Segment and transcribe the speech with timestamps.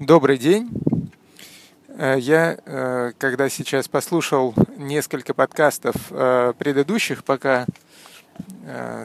[0.00, 0.70] Добрый день.
[1.88, 7.66] Э, я, э, когда сейчас послушал несколько подкастов э, предыдущих, пока,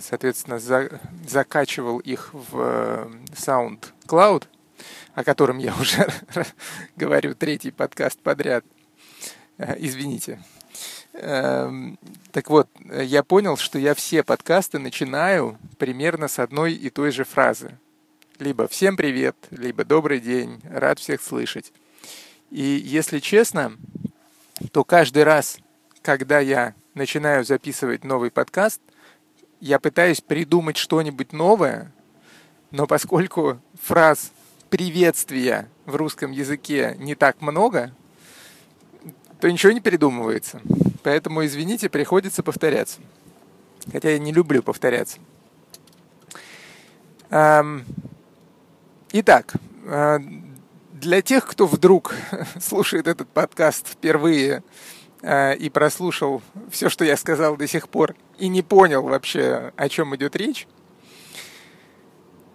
[0.01, 0.59] соответственно,
[1.27, 4.43] закачивал их в SoundCloud,
[5.15, 6.07] о котором я уже
[6.95, 8.63] говорю третий подкаст подряд,
[9.57, 10.43] извините.
[11.13, 11.97] Эм,
[12.31, 17.23] так вот, я понял, что я все подкасты начинаю примерно с одной и той же
[17.23, 17.79] фразы–
[18.39, 21.71] либо «Всем привет», либо «Добрый день», «Рад всех слышать».
[22.49, 23.73] И если честно,
[24.71, 25.57] то каждый раз,
[26.01, 28.81] когда я начинаю записывать новый подкаст,
[29.59, 31.91] я пытаюсь придумать что-нибудь новое,
[32.71, 34.31] но поскольку фраз
[34.69, 37.93] приветствия в русском языке не так много,
[39.39, 40.61] то ничего не придумывается.
[41.03, 42.99] Поэтому, извините, приходится повторяться.
[43.91, 45.19] Хотя я не люблю повторяться.
[49.15, 49.53] Итак,
[49.85, 50.17] э,
[50.91, 52.15] для тех, кто вдруг
[52.59, 54.63] слушает этот подкаст впервые
[55.21, 59.87] э, и прослушал все, что я сказал до сих пор, и не понял вообще, о
[59.87, 60.67] чем идет речь,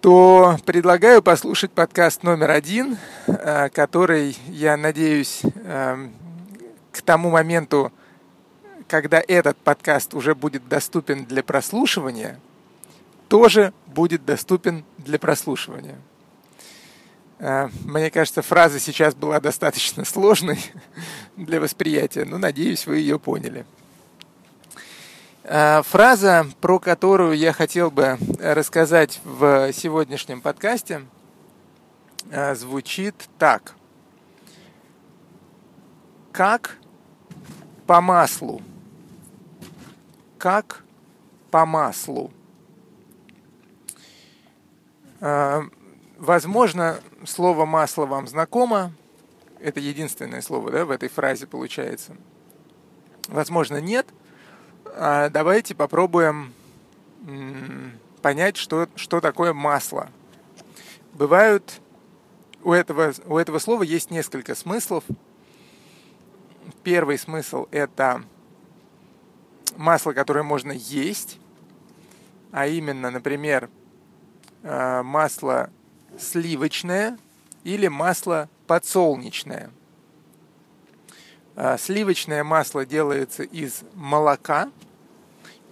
[0.01, 5.41] то предлагаю послушать подкаст номер один, э, который, я надеюсь,
[6.91, 7.93] к тому моменту,
[8.89, 12.37] когда этот подкаст уже будет доступен для прослушивания,
[13.29, 15.95] тоже будет доступен для прослушивания.
[17.39, 20.59] Э, мне кажется, фраза сейчас была достаточно сложной
[21.37, 23.65] для восприятия, но надеюсь, вы ее поняли.
[25.43, 31.05] Э, фраза, про которую я хотел бы рассказать в сегодняшнем подкасте,
[32.29, 33.73] э, звучит так.
[36.33, 36.75] Как
[37.87, 38.61] по маслу.
[40.37, 40.83] Как
[41.51, 42.31] по маслу.
[46.19, 48.91] Возможно, слово масло вам знакомо.
[49.57, 52.17] Это единственное слово да, в этой фразе получается.
[53.29, 54.05] Возможно, нет.
[54.97, 56.53] А давайте попробуем
[58.21, 60.09] понять, что, что такое масло.
[61.13, 61.79] Бывают
[62.63, 65.05] у этого, у этого слова есть несколько смыслов.
[66.83, 68.23] Первый смысл– это
[69.77, 71.39] масло, которое можно есть,
[72.51, 73.69] а именно, например,
[74.63, 75.69] а, масло
[76.17, 77.17] сливочное
[77.63, 79.69] или масло подсолнечное.
[81.55, 84.71] А, сливочное масло делается из молока,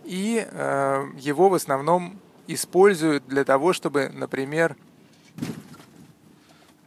[0.04, 4.76] и а, его в основном используют для того, чтобы, например,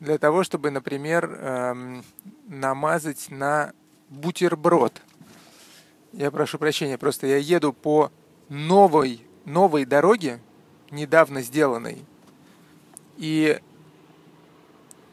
[0.00, 2.04] для того, чтобы, например, эм,
[2.48, 3.72] намазать на
[4.08, 5.00] бутерброд.
[6.12, 8.10] Я прошу прощения, просто я еду по
[8.48, 10.40] новой, новой дороге,
[10.90, 12.04] недавно сделанной,
[13.20, 13.60] и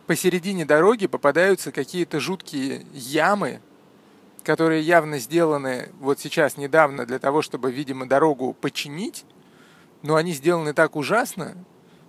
[0.07, 3.59] посередине дороги попадаются какие-то жуткие ямы,
[4.45, 9.25] которые явно сделаны вот сейчас недавно для того, чтобы, видимо, дорогу починить,
[10.03, 11.57] но они сделаны так ужасно,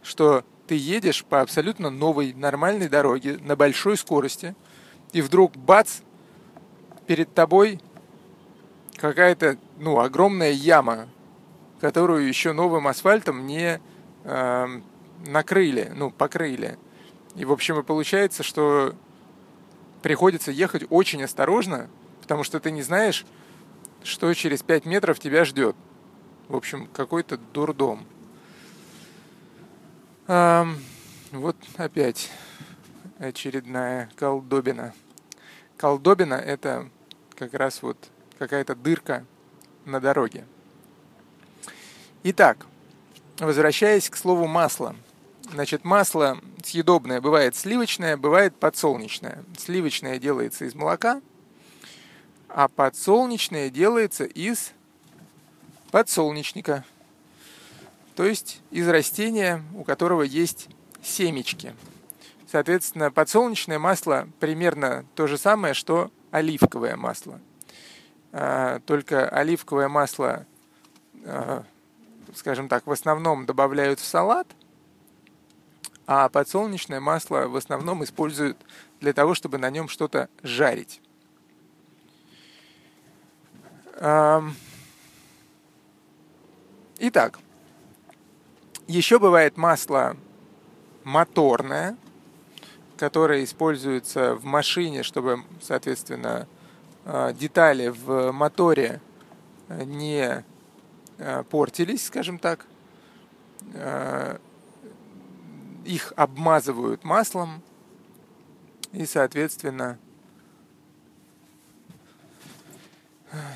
[0.05, 4.55] что ты едешь по абсолютно новой, нормальной дороге на большой скорости,
[5.13, 6.03] и вдруг бац,
[7.09, 7.81] перед тобой
[8.99, 11.09] какая-то, ну, огромная яма,
[11.81, 13.81] которую еще новым асфальтом не
[14.23, 14.81] э,
[15.27, 16.79] накрыли, ну, покрыли.
[17.35, 18.95] И, в общем, и получается, что
[20.03, 21.89] приходится ехать очень осторожно,
[22.21, 23.25] потому что ты не знаешь,
[24.03, 25.77] что через 5 метров тебя ждет.
[26.49, 28.07] В общем, какой-то дурдом.
[30.27, 30.67] А,
[31.31, 32.31] вот опять
[33.19, 34.95] очередная колдобина.
[35.77, 36.89] Колдобина– это
[37.35, 37.97] как раз вот
[38.39, 39.25] какая-то дырка
[39.85, 40.45] на дороге.
[42.25, 42.67] Итак,
[43.39, 44.97] возвращаясь к слову масло–
[45.53, 49.43] Значит, масло съедобное бывает сливочное, бывает подсолнечное.
[49.57, 51.23] Сливочное делается из молока,
[52.49, 54.73] а подсолнечное делается из
[55.91, 56.85] подсолнечника.
[58.15, 60.69] То есть из растения, у которого есть
[61.03, 61.75] семечки.
[62.51, 67.41] Соответственно, подсолнечное масло примерно то же самое, что оливковое масло.
[68.33, 70.47] А, только оливковое масло,
[71.25, 71.65] а,
[72.35, 74.47] скажем так, в основном добавляют в салат,
[76.09, 78.57] а подсолнечное масло в основном используют
[78.99, 81.03] для того, чтобы на нем что-то жарить.
[87.01, 87.39] Итак,
[88.87, 90.17] еще бывает масло
[91.05, 91.95] моторное,
[92.97, 96.49] которое используется в машине, чтобы, соответственно,
[97.05, 99.01] а, детали в моторе
[99.69, 100.43] не
[101.19, 102.67] а, портились, скажем так.
[105.89, 107.63] Их обмазывают маслом,
[108.93, 109.99] И, соответственно,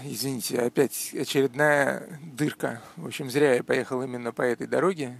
[0.03, 2.81] извините, опять очередная дырка.
[2.97, 5.19] В общем, зря я поехал именно по этой дороге.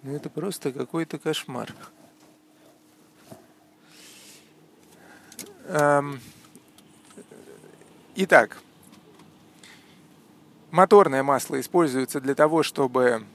[0.00, 1.74] Ну, это просто какой-то кошмар.
[5.66, 6.18] Эм...
[8.14, 8.56] Итак,
[10.70, 13.26] моторное масло используется для того, чтобы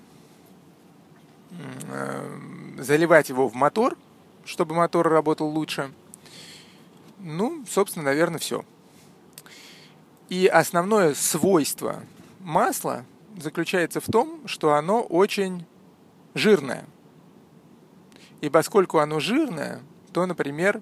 [2.78, 3.98] заливать его в мотор,
[4.46, 5.92] чтобы мотор работал лучше.
[7.20, 8.64] Ну, собственно, наверное, все.
[10.30, 12.04] И основное свойство
[12.40, 13.06] масла
[13.38, 15.66] заключается в том, что оно очень
[16.34, 16.86] жирное.
[18.42, 19.82] И поскольку оно жирное,
[20.14, 20.82] то, например,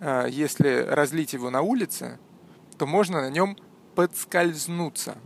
[0.00, 2.18] э, если разлить его на улице,
[2.76, 3.56] то можно на нем
[3.94, 5.16] подскользнуться.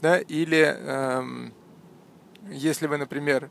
[0.00, 0.18] Да?
[0.18, 1.52] Или эм,
[2.50, 3.50] если вы, например,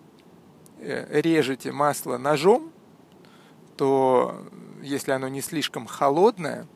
[0.79, 2.71] э, режете масло ножом,
[3.77, 4.45] то
[4.81, 6.67] если оно не слишком холодное,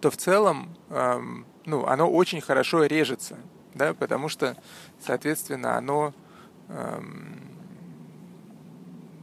[0.00, 3.38] то в целом эм, ну, оно очень хорошо режется,
[3.74, 4.56] да, потому что,
[4.98, 6.12] соответственно, оно,
[6.68, 7.40] эм,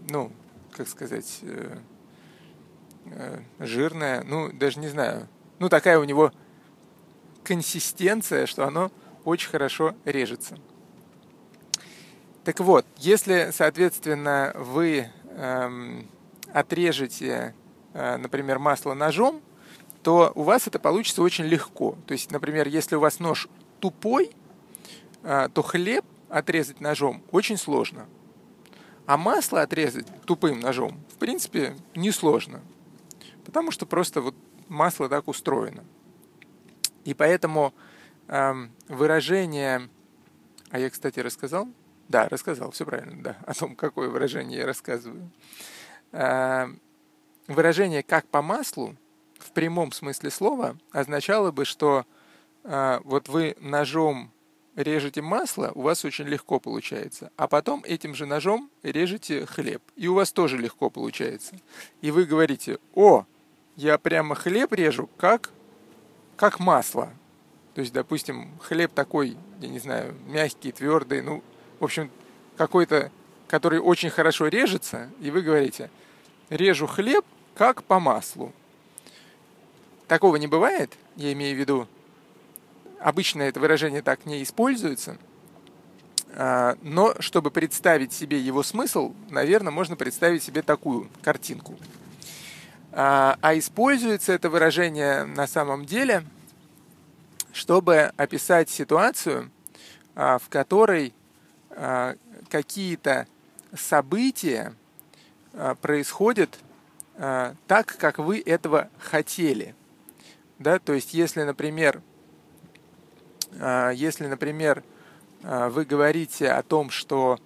[0.09, 0.31] ну,
[0.71, 1.77] как сказать, э,
[3.05, 5.27] э, жирное, ну, даже не знаю,
[5.59, 6.31] ну, такая у него
[7.43, 8.91] консистенция, что оно
[9.23, 10.57] очень хорошо режется.
[12.47, 16.07] Так вот, если, соответственно, вы эм,
[16.53, 17.53] отрежете,
[17.93, 19.41] э, например, масло ножом,
[20.01, 21.97] то у вас это получится очень легко.
[22.05, 23.49] То есть, например, если у вас нож
[23.81, 24.31] тупой,
[25.23, 28.05] э, то хлеб отрезать ножом очень сложно.
[29.07, 32.61] А масло отрезать тупым ножом, в принципе, несложно.
[33.43, 34.35] Потому что просто вот
[34.69, 35.83] масло так устроено.
[37.03, 37.73] И поэтому
[38.29, 39.89] эм, выражение...
[40.69, 41.67] А я, кстати, рассказал?
[42.09, 45.29] Да, рассказал, все правильно, да, о том, какое выражение я рассказываю.
[46.13, 46.67] Э,
[47.47, 48.95] выражение «как по маслу»
[49.39, 52.05] в прямом смысле слова означало бы, что
[52.63, 54.31] э, вот вы ножом
[54.75, 60.07] режете масло, у вас очень легко получается, а потом этим же ножом режете хлеб, и
[60.07, 61.55] у вас тоже легко получается.
[62.01, 63.25] И вы говорите, о,
[63.75, 65.49] я прямо хлеб режу, как,
[66.35, 67.09] как масло.
[67.73, 71.43] То есть, допустим, хлеб такой, я не знаю, мягкий, твердый, ну,
[71.79, 72.09] в общем,
[72.55, 73.11] какой-то,
[73.47, 75.89] который очень хорошо режется, и вы говорите,
[76.49, 77.25] режу хлеб,
[77.55, 78.53] как по маслу.
[80.07, 81.87] Такого не бывает, я имею в виду,
[82.99, 85.17] обычно это выражение так не используется,
[86.33, 91.75] а, но чтобы представить себе его смысл, наверное, можно представить себе такую картинку–
[92.99, 96.23] а, а используется это выражение на самом деле,
[97.53, 99.51] чтобы описать ситуацию,
[100.15, 101.13] а, в которой
[102.49, 103.27] какие-то
[103.75, 104.73] события
[105.81, 106.57] происходят
[107.15, 109.75] так, как вы этого хотели.
[110.59, 112.01] Да, то есть, если, например,
[113.93, 114.83] если, например,
[115.41, 117.39] вы говорите о том, что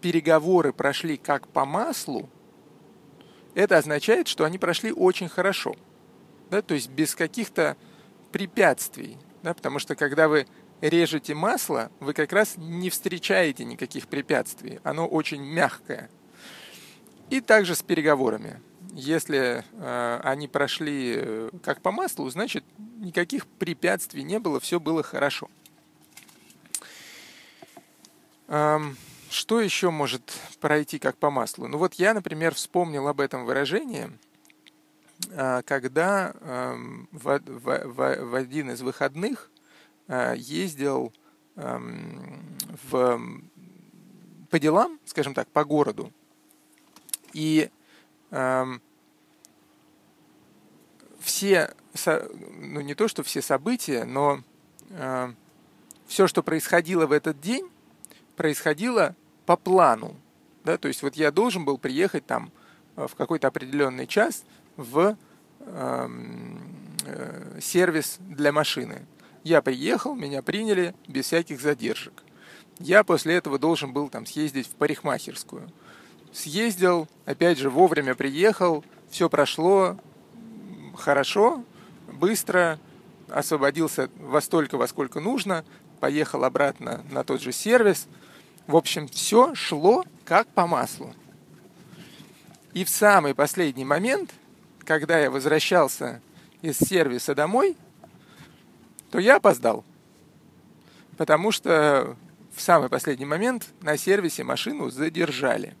[0.00, 2.28] переговоры прошли как по маслу,
[3.54, 5.76] это означает, что они прошли очень хорошо.
[6.50, 7.76] Да, то есть без каких-то
[8.32, 9.16] препятствий.
[9.42, 10.46] Да, потому что когда вы
[10.88, 14.80] режете масло, вы как раз не встречаете никаких препятствий.
[14.84, 16.10] Оно очень мягкое.
[17.30, 18.60] И также с переговорами.
[18.92, 22.64] Если э, они прошли э, как по маслу, значит
[22.98, 25.50] никаких препятствий не было, все было хорошо.
[28.46, 28.96] Эм,
[29.30, 31.66] что еще может пройти как по маслу?
[31.66, 34.10] Ну вот я, например, вспомнил об этом выражении,
[35.32, 39.50] а, когда эм, в, в, в один из выходных
[40.08, 41.12] ездил
[41.56, 42.56] эм,
[42.90, 43.20] в,
[44.50, 46.12] по делам, скажем так, по городу.
[47.32, 47.70] И
[48.30, 48.82] эм,
[51.20, 51.74] все,
[52.60, 54.42] ну не то, что все события, но
[56.06, 57.68] все, что происходило в этот день,
[58.36, 60.16] происходило по плану.
[60.64, 60.78] Да?
[60.78, 62.50] То есть вот я должен был приехать там
[62.96, 64.44] э, в какой-то определенный час
[64.76, 65.16] в
[65.60, 66.60] эм,
[67.04, 69.06] э, сервис для машины.
[69.44, 72.24] Я приехал, меня приняли без всяких задержек.
[72.80, 75.70] Я после этого должен был там съездить в парикмахерскую.
[76.32, 79.96] Съездил, опять же, вовремя приехал, все прошло
[80.96, 81.62] хорошо,
[82.12, 82.80] быстро,
[83.28, 85.64] освободился во столько, во сколько нужно,
[86.00, 88.08] поехал обратно на тот же сервис–
[88.66, 91.14] в общем, все шло как по маслу.
[92.72, 94.32] И в самый последний момент,
[94.84, 96.20] когда я возвращался
[96.62, 97.76] из сервиса домой,
[99.14, 99.84] то я опоздал.
[101.16, 102.16] Потому что
[102.52, 105.76] в самый последний момент на сервисе машину задержали.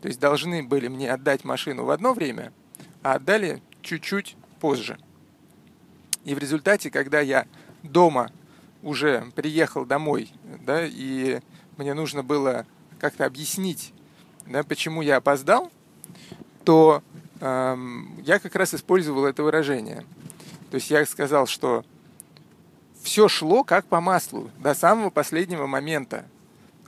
[0.00, 2.54] То есть должны были мне отдать машину в одно время,
[3.02, 4.98] а отдали чуть-чуть позже.
[6.24, 7.46] И в результате, когда я
[7.82, 8.30] дома
[8.82, 10.30] уже приехал домой,
[10.64, 11.40] да, и
[11.76, 12.64] мне нужно было
[12.98, 13.92] как-то объяснить,
[14.46, 15.70] да, почему я опоздал,
[16.64, 17.02] то
[17.40, 20.06] эм, я как раз использовал это выражение.
[20.70, 21.84] То есть я сказал, что
[23.04, 26.24] все шло как по маслу до самого последнего момента.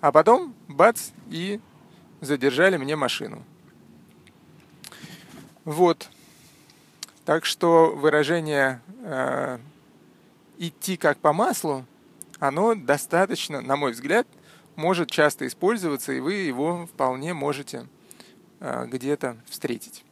[0.00, 1.60] А потом, бац, и
[2.22, 3.44] задержали мне машину.
[5.64, 6.08] Вот.
[7.26, 9.58] Так что выражение э,
[10.56, 11.84] идти как по маслу,
[12.38, 14.26] оно достаточно, на мой взгляд,
[14.74, 17.88] может часто использоваться, и вы его вполне можете
[18.60, 20.02] э, где-то встретить.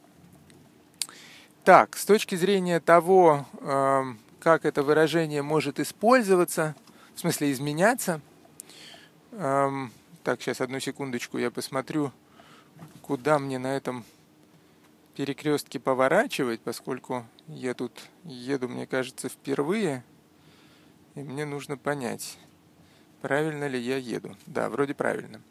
[1.63, 4.03] Так, с точки зрения того, э,
[4.45, 6.75] как это выражение может использоваться,
[7.15, 8.21] в смысле изменяться,
[9.31, 9.87] э,
[10.23, 12.11] так, сейчас одну секундочку я посмотрю,
[13.01, 14.05] куда мне на этом
[15.15, 17.91] перекрестке поворачивать, поскольку я тут
[18.23, 20.03] еду, мне кажется, впервые,
[21.15, 22.37] и мне нужно понять,
[23.23, 24.37] правильно ли я еду.
[24.45, 25.41] Да, вроде правильно.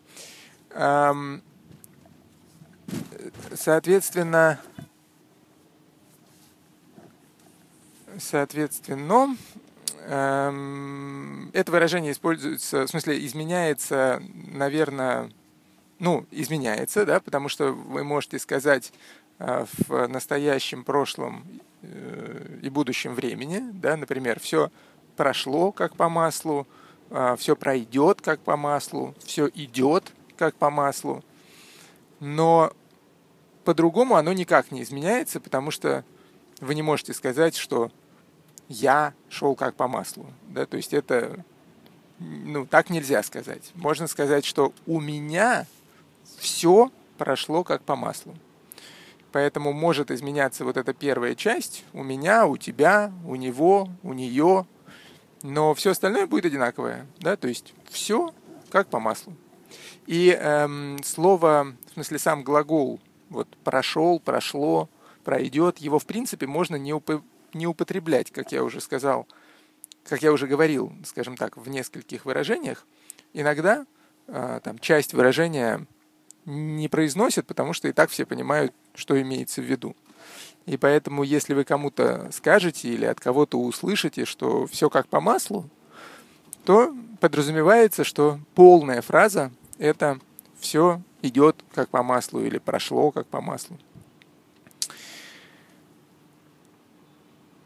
[3.54, 4.60] Соответственно,
[8.18, 9.36] соответственно,
[10.06, 15.30] это выражение используется, в смысле, изменяется, наверное,
[15.98, 18.92] ну, изменяется, да, потому что вы можете сказать
[19.38, 21.44] а, в настоящем, прошлом
[21.82, 24.70] э, и будущем времени, да, например, все
[25.16, 26.68] прошло как по маслу,
[27.10, 31.24] а, все пройдет как по маслу, все идет как по маслу,
[32.20, 32.72] но
[33.64, 36.04] по-другому оно никак не изменяется, потому что
[36.60, 37.90] вы не можете сказать, что
[38.68, 41.44] я шел как по маслу, да, то есть это,
[42.18, 43.72] ну, так нельзя сказать.
[43.74, 45.66] Можно сказать, что у меня
[46.38, 48.34] все прошло как по маслу.
[49.32, 54.64] Поэтому может изменяться вот эта первая часть у меня, у тебя, у него, у нее,
[55.42, 58.32] но все остальное будет одинаковое, да, то есть все
[58.70, 59.34] как по маслу.
[60.06, 64.88] И эм, слово, в смысле сам глагол, вот прошел, прошло,
[65.24, 67.22] пройдет, его в принципе можно не, уп-
[67.54, 69.26] не употреблять, как я уже сказал,
[70.04, 72.86] как я уже говорил, скажем так, в нескольких выражениях.
[73.32, 73.86] Иногда
[74.26, 75.86] э, там часть выражения
[76.46, 79.96] не произносят, потому что и так все понимают, что имеется в виду.
[80.66, 85.68] И поэтому, если вы кому-то скажете или от кого-то услышите, что все как по маслу,
[86.64, 90.18] то подразумевается, что полная фраза– это
[90.58, 93.78] все идет как по маслу или прошло как по маслу.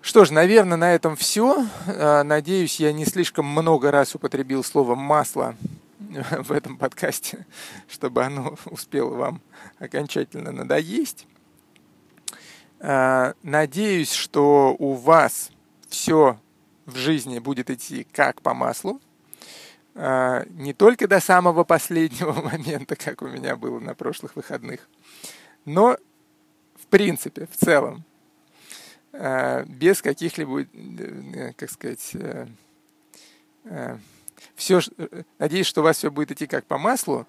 [0.08, 1.66] Что ж, наверное, на этом все.
[1.86, 5.54] А, надеюсь, я не слишком много раз употребил слово «масло»
[5.98, 7.44] в этом подкасте,
[7.88, 9.42] чтобы оно успело вам
[9.78, 11.26] окончательно надоесть.
[12.80, 15.50] А, надеюсь, что у вас
[15.90, 16.40] все
[16.86, 19.02] в жизни будет идти как по маслу.
[19.94, 24.88] А, не только до самого последнего момента, как у меня было на прошлых выходных,
[25.66, 25.98] но
[26.80, 28.06] в принципе, в целом,
[29.12, 32.46] без каких-либо, э, как сказать, э,
[33.64, 33.98] э,
[34.54, 34.80] все,
[35.38, 37.26] надеюсь, что у вас все будет идти как по маслу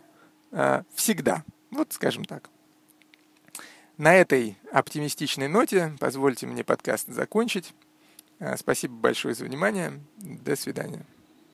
[0.94, 1.44] всегда.
[1.72, 2.50] Вот скажем так.
[3.98, 7.74] На этой оптимистичной ноте позвольте мне подкаст закончить.
[8.56, 10.00] Спасибо большое за внимание.
[10.18, 11.06] До свидания.